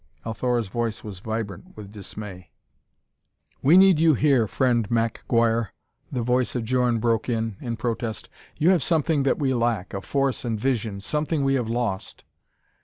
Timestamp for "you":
3.99-4.15, 8.57-8.71